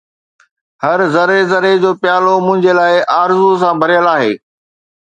[0.83, 4.33] هر ذري ذري جو پيالو منهنجي لاءِ آرزو سان ڀريل آهي